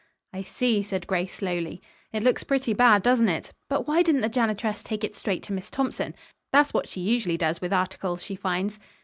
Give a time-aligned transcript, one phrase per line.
[0.33, 1.79] "I see," said Grace slowly.
[2.11, 3.53] "It looks pretty bad, doesn't it?
[3.69, 6.15] But why didn't the janitress take it straight to Miss Thompson?
[6.51, 8.79] That's what she usually does with articles she finds."